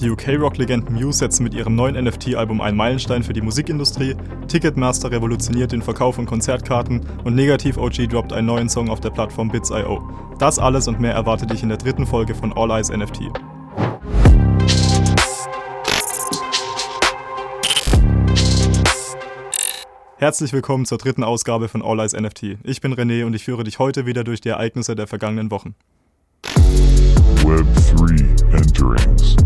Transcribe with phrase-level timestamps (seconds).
[0.00, 4.16] Die UK-Rock-Legenden Muse setzen mit ihrem neuen NFT-Album einen Meilenstein für die Musikindustrie,
[4.48, 9.10] Ticketmaster revolutioniert den Verkauf von Konzertkarten und Negativ OG droppt einen neuen Song auf der
[9.10, 10.02] Plattform Bits.io.
[10.38, 13.24] Das alles und mehr erwartet dich in der dritten Folge von All Eyes NFT.
[20.16, 22.56] Herzlich willkommen zur dritten Ausgabe von All Eyes NFT.
[22.62, 25.74] Ich bin René und ich führe dich heute wieder durch die Ereignisse der vergangenen Wochen.
[27.44, 29.36] Web 3 Enterings.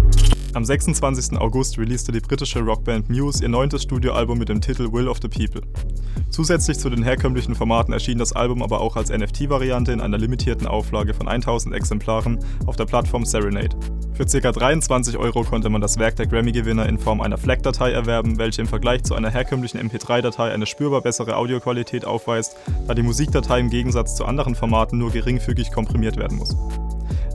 [0.54, 1.36] Am 26.
[1.36, 5.26] August releaste die britische Rockband Muse ihr neuntes Studioalbum mit dem Titel Will of the
[5.26, 5.62] People.
[6.30, 10.68] Zusätzlich zu den herkömmlichen Formaten erschien das Album aber auch als NFT-Variante in einer limitierten
[10.68, 13.76] Auflage von 1000 Exemplaren auf der Plattform Serenade.
[14.12, 14.52] Für ca.
[14.52, 18.68] 23 Euro konnte man das Werk der Grammy-Gewinner in Form einer FLAC-Datei erwerben, welche im
[18.68, 22.54] Vergleich zu einer herkömmlichen MP3-Datei eine spürbar bessere Audioqualität aufweist,
[22.86, 26.56] da die Musikdatei im Gegensatz zu anderen Formaten nur geringfügig komprimiert werden muss.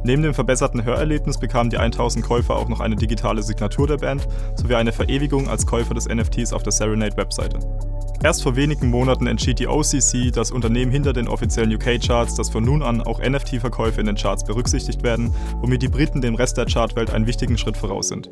[0.04, 4.28] Neben dem verbesserten Hörerlebnis bekamen die 1000 Käufer auch noch eine digitale Signatur der Band
[4.56, 7.60] sowie eine Verewigung als Käufer des NFTs auf der Serenade-Webseite.
[8.24, 12.64] Erst vor wenigen Monaten entschied die OCC, das Unternehmen hinter den offiziellen UK-Charts, dass von
[12.64, 16.66] nun an auch NFT-Verkäufe in den Charts berücksichtigt werden, womit die Briten dem Rest der
[16.66, 18.30] Chartwelt einen wichtigen Schritt voraus sind.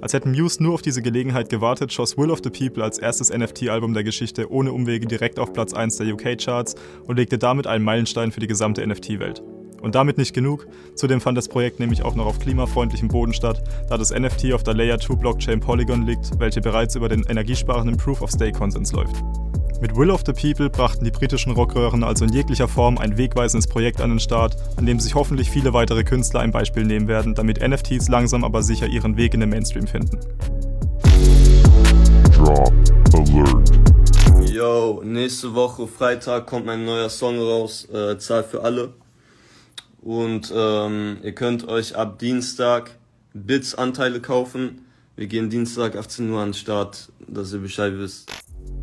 [0.00, 3.32] Als hätten Muse nur auf diese Gelegenheit gewartet, schoss Will of the People als erstes
[3.32, 6.74] NFT-Album der Geschichte ohne Umwege direkt auf Platz 1 der UK-Charts
[7.06, 9.42] und legte damit einen Meilenstein für die gesamte NFT-Welt.
[9.82, 13.62] Und damit nicht genug, zudem fand das Projekt nämlich auch noch auf klimafreundlichem Boden statt,
[13.88, 17.96] da das NFT auf der Layer 2 Blockchain Polygon liegt, welche bereits über den energiesparenden
[17.96, 19.16] Proof of Stake Konsens läuft.
[19.80, 23.66] Mit Will of the People brachten die britischen Rockröhren also in jeglicher Form ein wegweisendes
[23.66, 27.34] Projekt an den Start, an dem sich hoffentlich viele weitere Künstler ein Beispiel nehmen werden,
[27.34, 30.20] damit NFTs langsam aber sicher ihren Weg in den Mainstream finden.
[32.32, 32.72] Drop
[33.12, 33.72] Alert.
[34.48, 38.90] Yo, nächste Woche Freitag kommt mein neuer Song raus, äh, Zahl für alle.
[40.02, 42.90] Und ähm, ihr könnt euch ab Dienstag
[43.32, 44.86] Bits Anteile kaufen.
[45.16, 48.30] Wir gehen Dienstag 18 Uhr an den Start, dass ihr Bescheid wisst.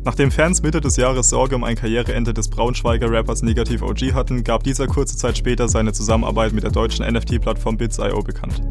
[0.02, 4.44] Nachdem Fans Mitte des Jahres Sorge um ein Karriereende des Braunschweiger Rappers Negativ OG hatten,
[4.44, 8.62] gab dieser kurze Zeit später seine Zusammenarbeit mit der deutschen NFT-Plattform Bits.io bekannt.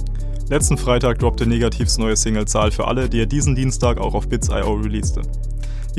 [0.49, 4.27] Letzten Freitag droppte Negativs neue Single Zahl für alle, die er diesen Dienstag auch auf
[4.27, 5.21] Bits.io releaste.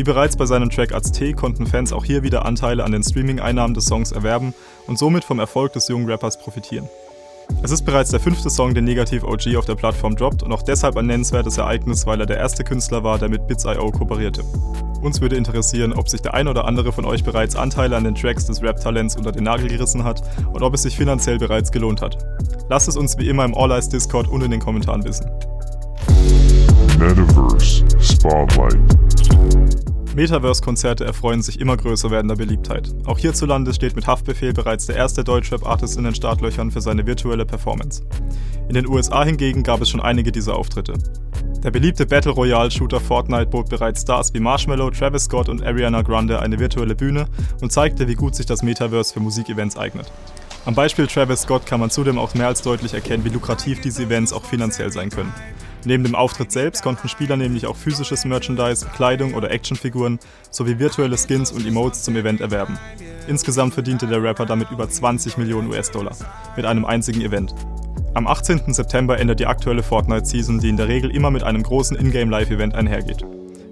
[0.00, 3.75] Wie bereits bei seinem Track Azte konnten Fans auch hier wieder Anteile an den Streaming-Einnahmen
[3.75, 4.55] des Songs erwerben
[4.87, 6.88] und somit vom Erfolg des jungen Rappers profitieren.
[7.62, 10.62] Es ist bereits der fünfte Song, den Negativ OG auf der Plattform droppt und auch
[10.62, 14.43] deshalb ein nennenswertes Ereignis, weil er der erste Künstler war, der mit Bits.io kooperierte.
[15.03, 18.15] Uns würde interessieren, ob sich der ein oder andere von euch bereits Anteile an den
[18.15, 22.00] Tracks des Rap-Talents unter den Nagel gerissen hat und ob es sich finanziell bereits gelohnt
[22.00, 22.16] hat.
[22.71, 25.31] Lasst es uns wie immer im All Eyes Discord und in den Kommentaren wissen.
[26.99, 32.93] Metaverse Spotlight Metaverse-Konzerte erfreuen sich immer größer werdender Beliebtheit.
[33.06, 37.47] Auch hierzulande steht mit Haftbefehl bereits der erste Deutschrap-Artist in den Startlöchern für seine virtuelle
[37.47, 38.03] Performance.
[38.69, 40.94] In den USA hingegen gab es schon einige dieser Auftritte.
[41.62, 46.41] Der beliebte Battle Royale-Shooter Fortnite bot bereits Stars wie Marshmallow, Travis Scott und Ariana Grande
[46.41, 47.27] eine virtuelle Bühne
[47.60, 50.10] und zeigte, wie gut sich das Metaverse für Musikevents eignet.
[50.65, 54.03] Am Beispiel Travis Scott kann man zudem auch mehr als deutlich erkennen, wie lukrativ diese
[54.03, 55.32] Events auch finanziell sein können.
[55.85, 60.19] Neben dem Auftritt selbst konnten Spieler nämlich auch physisches Merchandise, Kleidung oder Actionfiguren
[60.51, 62.79] sowie virtuelle Skins und Emotes zum Event erwerben.
[63.29, 66.15] Insgesamt verdiente der Rapper damit über 20 Millionen US-Dollar
[66.57, 67.55] mit einem einzigen Event.
[68.13, 68.75] Am 18.
[68.75, 73.25] September endet die aktuelle Fortnite-Season, die in der Regel immer mit einem großen Ingame-Live-Event einhergeht.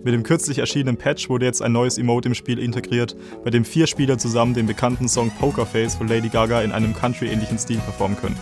[0.05, 3.65] Mit dem kürzlich erschienenen Patch wurde jetzt ein neues Emote im Spiel integriert, bei dem
[3.65, 8.17] vier Spieler zusammen den bekannten Song Pokerface von Lady Gaga in einem Country-ähnlichen Stil performen
[8.17, 8.37] können.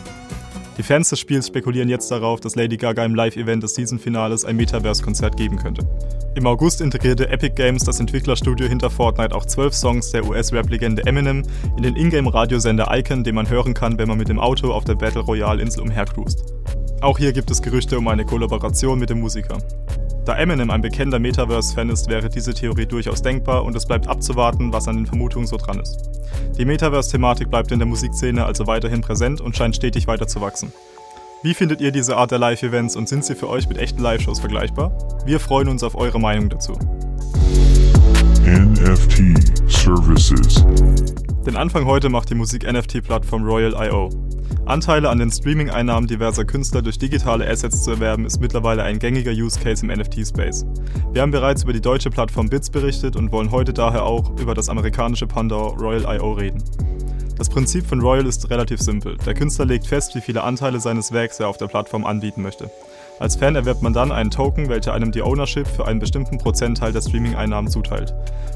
[0.76, 4.56] Die Fans des Spiels spekulieren jetzt darauf, dass Lady Gaga im Live-Event des Season-Finales ein
[4.56, 5.88] Metaverse-Konzert geben könnte.
[6.34, 11.44] Im August integrierte Epic Games, das Entwicklerstudio hinter Fortnite, auch zwölf Songs der US-Rap-Legende Eminem
[11.78, 14.96] in den Ingame-Radiosender Icon, den man hören kann, wenn man mit dem Auto auf der
[14.96, 16.44] Battle Royale-Insel umhercruist.
[17.00, 19.56] Auch hier gibt es Gerüchte um eine Kollaboration mit dem Musiker.
[20.26, 24.72] Da Eminem ein bekennender Metaverse-Fan ist, wäre diese Theorie durchaus denkbar und es bleibt abzuwarten,
[24.72, 26.10] was an den Vermutungen so dran ist.
[26.58, 30.72] Die Metaverse-Thematik bleibt in der Musikszene also weiterhin präsent und scheint stetig weiter zu wachsen.
[31.44, 34.40] Wie findet ihr diese Art der Live-Events und sind sie für euch mit echten Live-Shows
[34.40, 34.90] vergleichbar?
[35.24, 36.72] Wir freuen uns auf eure Meinung dazu.
[38.44, 40.66] NFT Services.
[41.46, 44.25] Den Anfang heute macht die Musik-NFT-Plattform Royal.io.
[44.66, 49.30] Anteile an den Streaming-Einnahmen diverser Künstler durch digitale Assets zu erwerben, ist mittlerweile ein gängiger
[49.30, 50.66] Use Case im NFT-Space.
[51.12, 54.54] Wir haben bereits über die deutsche Plattform Bits berichtet und wollen heute daher auch über
[54.54, 56.62] das amerikanische Pendant Royal.io reden.
[57.38, 59.16] Das Prinzip von Royal ist relativ simpel.
[59.26, 62.70] Der Künstler legt fest, wie viele Anteile seines Werks er auf der Plattform anbieten möchte.
[63.18, 66.92] Als Fan erwirbt man dann einen Token, welcher einem die Ownership für einen bestimmten Prozentteil
[66.92, 68.14] der Streaming-Einnahmen zuteilt.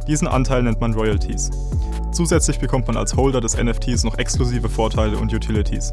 [0.08, 1.50] Diesen Anteil nennt man Royalties.
[2.12, 5.92] Zusätzlich bekommt man als Holder des NFTs noch exklusive Vorteile und Utilities.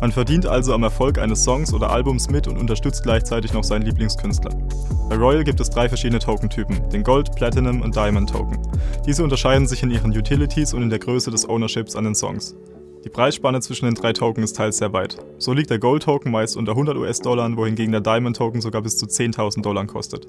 [0.00, 3.82] Man verdient also am Erfolg eines Songs oder Albums mit und unterstützt gleichzeitig noch seinen
[3.82, 4.50] Lieblingskünstler.
[5.08, 8.58] Bei Royal gibt es drei verschiedene Tokentypen, den Gold, Platinum und Diamond Token.
[9.06, 12.56] Diese unterscheiden sich in ihren Utilities und in der Größe des Ownerships an den Songs.
[13.04, 15.16] Die Preisspanne zwischen den drei Tokens ist teils sehr weit.
[15.38, 18.96] So liegt der Gold Token meist unter 100 US-Dollar, wohingegen der Diamond Token sogar bis
[18.96, 20.28] zu 10.000 Dollar kostet.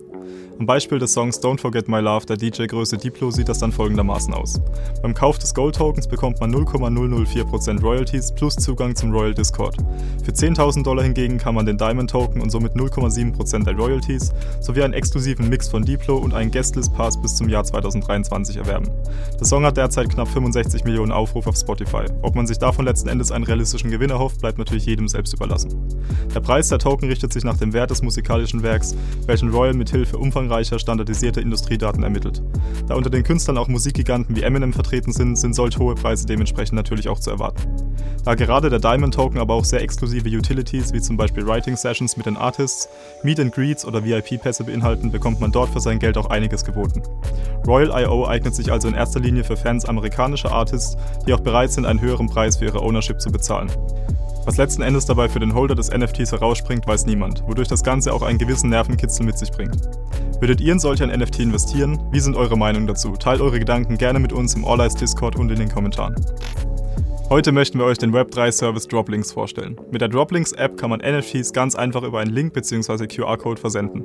[0.60, 4.34] Am Beispiel des Songs Don't Forget My Love der DJ-Größe Diplo sieht das dann folgendermaßen
[4.34, 4.62] aus.
[5.02, 9.78] Beim Kauf des Gold Tokens bekommt man 0,004% Royalties plus Zugang zum Royal Discord.
[10.24, 14.31] Für 10.000 Dollar hingegen kann man den Diamond Token und somit 0,7% der Royalties
[14.62, 18.90] sowie einen exklusiven Mix von Diplo und einen Guestlist Pass bis zum Jahr 2023 erwerben.
[19.40, 22.06] Der Song hat derzeit knapp 65 Millionen Aufrufe auf Spotify.
[22.22, 25.69] Ob man sich davon letzten Endes einen realistischen Gewinn erhofft, bleibt natürlich jedem selbst überlassen.
[26.33, 28.95] Der Preis der Token richtet sich nach dem Wert des musikalischen Werks,
[29.27, 32.42] welchen Royal mit Hilfe umfangreicher standardisierter Industriedaten ermittelt.
[32.88, 36.75] Da unter den Künstlern auch Musikgiganten wie Eminem vertreten sind, sind solch hohe Preise dementsprechend
[36.75, 37.62] natürlich auch zu erwarten.
[38.24, 42.16] Da gerade der Diamond Token aber auch sehr exklusive Utilities wie zum Beispiel Writing Sessions
[42.16, 42.88] mit den Artists,
[43.24, 47.04] Meet and Greets oder VIP-Pässe beinhalten, bekommt man dort für sein Geld auch einiges geboten.
[47.68, 51.86] Royal.io eignet sich also in erster Linie für Fans amerikanischer Artists, die auch bereit sind,
[51.86, 53.72] einen höheren Preis für ihre Ownership zu bezahlen.
[54.46, 58.14] Was letzten Endes dabei für den Holder des NFTs herausspringt, weiß niemand, wodurch das Ganze
[58.14, 59.90] auch einen gewissen Nervenkitzel mit sich bringt.
[60.40, 61.98] Würdet ihr in solch ein NFT investieren?
[62.12, 63.14] Wie sind eure Meinungen dazu?
[63.14, 66.16] Teilt eure Gedanken gerne mit uns im All Eyes Discord und in den Kommentaren.
[67.30, 69.80] Heute möchten wir euch den Web3-Service Droplinks vorstellen.
[69.92, 73.08] Mit der Droplinks-App kann man NFTs ganz einfach über einen Link bzw.
[73.08, 74.04] QR-Code versenden.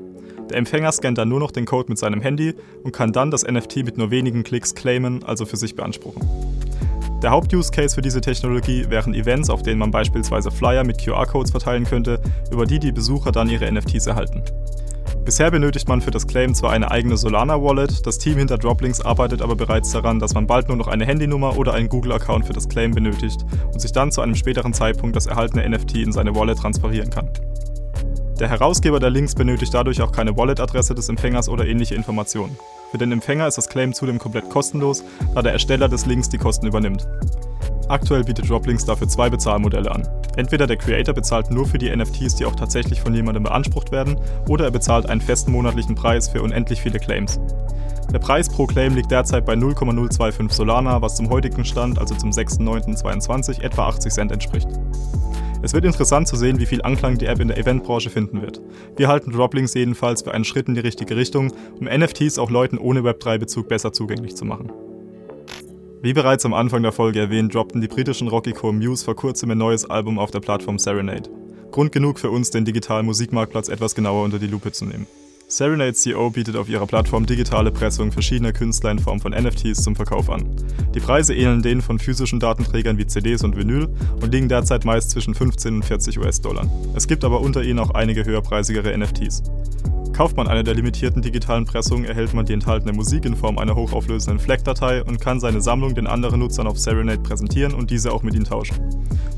[0.48, 2.54] Der Empfänger scannt dann nur noch den Code mit seinem Handy
[2.84, 6.22] und kann dann das NFT mit nur wenigen Klicks claimen, also für sich beanspruchen.
[7.22, 11.84] Der Haupt-Use-Case für diese Technologie wären Events, auf denen man beispielsweise Flyer mit QR-Codes verteilen
[11.84, 12.20] könnte,
[12.52, 14.44] über die die Besucher dann ihre NFTs erhalten.
[15.24, 19.42] Bisher benötigt man für das Claim zwar eine eigene Solana-Wallet, das Team hinter Droplinks arbeitet
[19.42, 22.68] aber bereits daran, dass man bald nur noch eine Handynummer oder einen Google-Account für das
[22.68, 26.58] Claim benötigt und sich dann zu einem späteren Zeitpunkt das erhaltene NFT in seine Wallet
[26.58, 27.28] transferieren kann.
[28.38, 32.56] Der Herausgeber der Links benötigt dadurch auch keine Wallet-Adresse des Empfängers oder ähnliche Informationen.
[32.92, 35.02] Für den Empfänger ist das Claim zudem komplett kostenlos,
[35.34, 37.08] da der Ersteller des Links die Kosten übernimmt.
[37.88, 40.06] Aktuell bietet Droplinks dafür zwei Bezahlmodelle an.
[40.36, 44.16] Entweder der Creator bezahlt nur für die NFTs, die auch tatsächlich von jemandem beansprucht werden,
[44.48, 47.40] oder er bezahlt einen festen monatlichen Preis für unendlich viele Claims.
[48.12, 52.30] Der Preis pro Claim liegt derzeit bei 0,025 Solana, was zum heutigen Stand, also zum
[52.30, 54.68] 6.9.22, etwa 80 Cent entspricht.
[55.60, 58.60] Es wird interessant zu sehen, wie viel Anklang die App in der Eventbranche finden wird.
[58.96, 62.78] Wir halten Droplinks jedenfalls für einen Schritt in die richtige Richtung, um NFTs auch Leuten
[62.78, 64.70] ohne Web3-Bezug besser zugänglich zu machen.
[66.00, 69.58] Wie bereits am Anfang der Folge erwähnt, droppten die britischen Rockycore Muse vor kurzem ein
[69.58, 71.28] neues Album auf der Plattform Serenade.
[71.72, 75.08] Grund genug für uns, den digitalen Musikmarktplatz etwas genauer unter die Lupe zu nehmen.
[75.50, 79.96] Serenade CO bietet auf ihrer Plattform digitale Pressungen verschiedener Künstler in Form von NFTs zum
[79.96, 80.44] Verkauf an.
[80.94, 83.88] Die Preise ähneln denen von physischen Datenträgern wie CDs und Vinyl
[84.20, 86.70] und liegen derzeit meist zwischen 15 und 40 US-Dollar.
[86.94, 89.42] Es gibt aber unter ihnen auch einige höherpreisigere NFTs.
[90.18, 93.76] Kauft man eine der limitierten digitalen Pressungen, erhält man die enthaltene Musik in Form einer
[93.76, 98.24] hochauflösenden FLAC-Datei und kann seine Sammlung den anderen Nutzern auf Serenade präsentieren und diese auch
[98.24, 98.74] mit ihnen tauschen.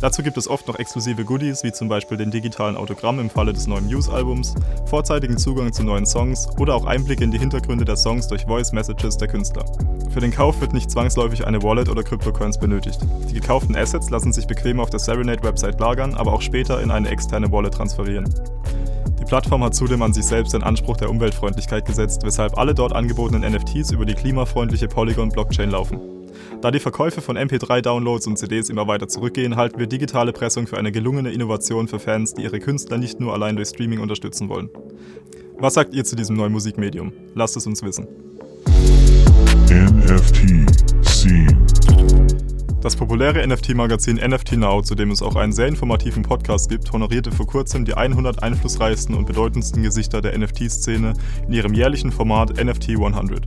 [0.00, 3.52] Dazu gibt es oft noch exklusive Goodies, wie zum Beispiel den digitalen Autogramm im Falle
[3.52, 4.54] des neuen Muse-Albums,
[4.86, 8.72] vorzeitigen Zugang zu neuen Songs oder auch Einblicke in die Hintergründe der Songs durch Voice
[8.72, 9.66] Messages der Künstler.
[10.14, 13.00] Für den Kauf wird nicht zwangsläufig eine Wallet oder Cryptocurrency benötigt.
[13.28, 17.10] Die gekauften Assets lassen sich bequem auf der Serenade-Website lagern, aber auch später in eine
[17.10, 18.32] externe Wallet transferieren.
[19.30, 22.92] Die Plattform hat zudem an sich selbst den Anspruch der Umweltfreundlichkeit gesetzt, weshalb alle dort
[22.92, 26.00] angebotenen NFTs über die klimafreundliche Polygon-Blockchain laufen.
[26.60, 30.78] Da die Verkäufe von MP3-Downloads und CDs immer weiter zurückgehen, halten wir digitale Pressung für
[30.78, 34.68] eine gelungene Innovation für Fans, die ihre Künstler nicht nur allein durch Streaming unterstützen wollen.
[35.60, 37.12] Was sagt ihr zu diesem neuen Musikmedium?
[37.36, 38.08] Lasst es uns wissen.
[39.70, 40.69] NFT
[42.80, 47.30] das populäre NFT-Magazin NFT Now, zu dem es auch einen sehr informativen Podcast gibt, honorierte
[47.30, 51.12] vor kurzem die 100 einflussreichsten und bedeutendsten Gesichter der NFT-Szene
[51.46, 53.46] in ihrem jährlichen Format NFT 100.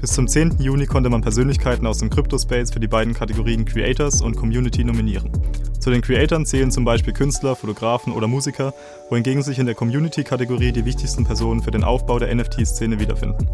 [0.00, 0.56] Bis zum 10.
[0.58, 5.30] Juni konnte man Persönlichkeiten aus dem Crypto-Space für die beiden Kategorien Creators und Community nominieren.
[5.78, 8.74] Zu den Creatoren zählen zum Beispiel Künstler, Fotografen oder Musiker,
[9.08, 13.48] wohingegen sich in der Community-Kategorie die wichtigsten Personen für den Aufbau der NFT-Szene wiederfinden.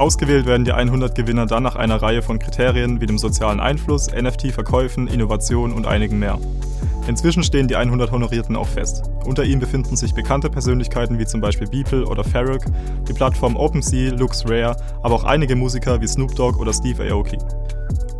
[0.00, 4.08] Ausgewählt werden die 100 Gewinner dann nach einer Reihe von Kriterien wie dem sozialen Einfluss,
[4.10, 6.38] NFT-Verkäufen, Innovation und einigen mehr.
[7.06, 9.02] Inzwischen stehen die 100 Honorierten auch fest.
[9.26, 12.64] Unter ihnen befinden sich bekannte Persönlichkeiten wie zum Beispiel Beeple oder Farrokh,
[13.06, 17.36] die Plattform OpenSea, LuxRare, aber auch einige Musiker wie Snoop Dogg oder Steve Aoki.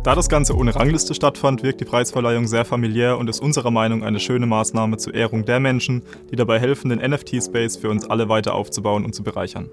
[0.03, 4.03] Da das Ganze ohne Rangliste stattfand, wirkt die Preisverleihung sehr familiär und ist unserer Meinung
[4.03, 8.29] eine schöne Maßnahme zur Ehrung der Menschen, die dabei helfen, den NFT-Space für uns alle
[8.29, 9.71] weiter aufzubauen und zu bereichern.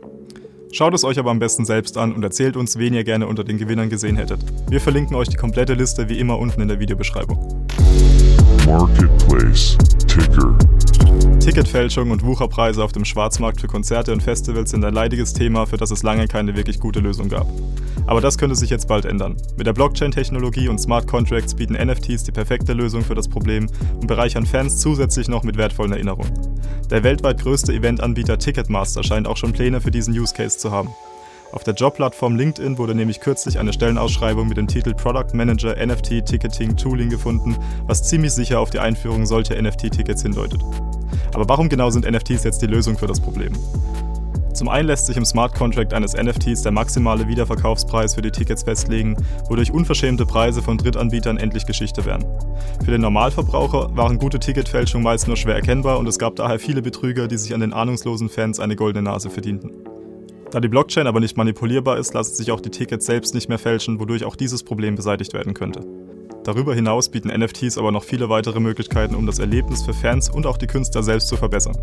[0.71, 3.43] Schaut es euch aber am besten selbst an und erzählt uns, wen ihr gerne unter
[3.43, 4.41] den Gewinnern gesehen hättet.
[4.69, 7.67] Wir verlinken euch die komplette Liste wie immer unten in der Videobeschreibung.
[8.67, 10.57] Marketplace Ticker
[11.49, 15.79] Ticketfälschung und Wucherpreise auf dem Schwarzmarkt für Konzerte und Festivals sind ein leidiges Thema, für
[15.79, 17.47] das es lange keine wirklich gute Lösung gab.
[18.07, 19.35] Aber das könnte sich jetzt bald ändern.
[19.57, 24.07] Mit der Blockchain-Technologie und Smart Contracts bieten NFTs die perfekte Lösung für das Problem und
[24.07, 26.31] bereichern Fans zusätzlich noch mit wertvollen Erinnerungen.
[26.91, 30.91] Der weltweit größte Eventanbieter Ticketmaster scheint auch schon Pläne für diesen Use Case zu haben.
[31.53, 36.27] Auf der Jobplattform LinkedIn wurde nämlich kürzlich eine Stellenausschreibung mit dem Titel Product Manager NFT
[36.27, 40.63] Ticketing Tooling gefunden, was ziemlich sicher auf die Einführung solcher NFT-Tickets hindeutet.
[41.35, 43.53] Aber warum genau sind NFTs jetzt die Lösung für das Problem?
[44.59, 48.65] Zum einen lässt sich im Smart Contract eines NFTs der maximale Wiederverkaufspreis für die Tickets
[48.65, 49.17] festlegen,
[49.49, 52.27] wodurch unverschämte Preise von Drittanbietern endlich Geschichte werden.
[52.85, 56.83] Für den Normalverbraucher waren gute Ticketfälschungen meist nur schwer erkennbar und es gab daher viele
[56.83, 59.71] Betrüger, die sich an den ahnungslosen Fans eine goldene Nase verdienten.
[60.51, 63.59] Da die Blockchain aber nicht manipulierbar ist, lassen sich auch die Tickets selbst nicht mehr
[63.59, 65.83] fälschen, wodurch auch dieses Problem beseitigt werden könnte.
[66.45, 70.47] Darüber hinaus bieten NFTs aber noch viele weitere Möglichkeiten, um das Erlebnis für Fans und
[70.47, 71.77] auch die Künstler selbst zu verbessern.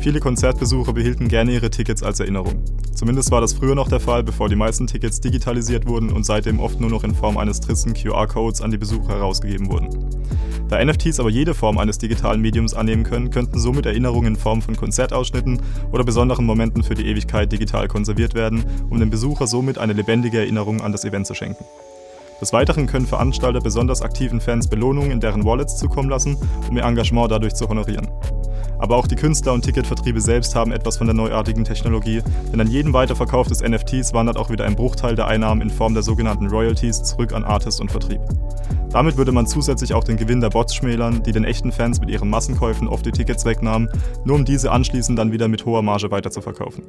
[0.00, 2.64] Viele Konzertbesucher behielten gerne ihre Tickets als Erinnerung.
[2.94, 6.60] Zumindest war das früher noch der Fall, bevor die meisten Tickets digitalisiert wurden und seitdem
[6.60, 9.88] oft nur noch in Form eines tristen QR-Codes an die Besucher herausgegeben wurden.
[10.68, 14.62] Da NFTs aber jede Form eines digitalen Mediums annehmen können, könnten somit Erinnerungen in Form
[14.62, 19.78] von Konzertausschnitten oder besonderen Momenten für die Ewigkeit digital konserviert werden, um dem Besucher somit
[19.78, 21.64] eine lebendige Erinnerung an das Event zu schenken.
[22.42, 26.36] Des Weiteren können Veranstalter besonders aktiven Fans Belohnungen in deren Wallets zukommen lassen,
[26.68, 28.08] um ihr Engagement dadurch zu honorieren.
[28.80, 32.20] Aber auch die Künstler und Ticketvertriebe selbst haben etwas von der neuartigen Technologie,
[32.52, 35.94] denn an jedem Weiterverkauf des NFTs wandert auch wieder ein Bruchteil der Einnahmen in Form
[35.94, 38.20] der sogenannten Royalties zurück an Artist und Vertrieb.
[38.90, 42.10] Damit würde man zusätzlich auch den Gewinn der Bots schmälern, die den echten Fans mit
[42.10, 43.88] ihren Massenkäufen oft die Tickets wegnahmen,
[44.24, 46.82] nur um diese anschließend dann wieder mit hoher Marge weiterzuverkaufen.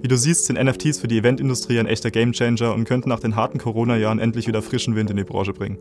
[0.00, 3.34] Wie du siehst, sind NFTs für die Eventindustrie ein echter Gamechanger und könnten nach den
[3.34, 5.76] harten Corona-Jahren endlich wieder frischen Wind in die Branche bringen.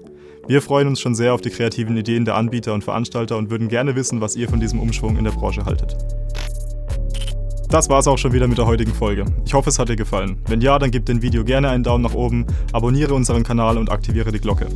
[0.47, 3.67] Wir freuen uns schon sehr auf die kreativen Ideen der Anbieter und Veranstalter und würden
[3.67, 5.95] gerne wissen, was ihr von diesem Umschwung in der Branche haltet.
[7.69, 9.25] Das war's auch schon wieder mit der heutigen Folge.
[9.45, 10.38] Ich hoffe, es hat dir gefallen.
[10.47, 13.91] Wenn ja, dann gib dem Video gerne einen Daumen nach oben, abonniere unseren Kanal und
[13.91, 14.67] aktiviere die Glocke.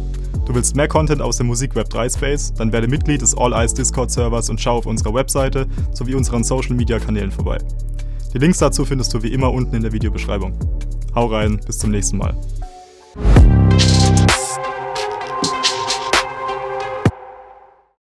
[0.45, 2.53] Du willst mehr Content aus dem Musikweb 3 Space?
[2.53, 6.43] Dann werde Mitglied des All Eyes Discord Servers und schau auf unserer Webseite sowie unseren
[6.43, 7.57] Social Media Kanälen vorbei.
[8.33, 10.53] Die Links dazu findest du wie immer unten in der Videobeschreibung.
[11.15, 12.35] Hau rein, bis zum nächsten Mal.